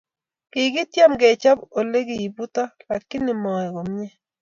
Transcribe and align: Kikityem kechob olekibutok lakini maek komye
Kikityem 0.51 1.11
kechob 1.21 1.59
olekibutok 1.77 2.71
lakini 2.89 3.31
maek 3.43 3.69
komye 3.75 4.07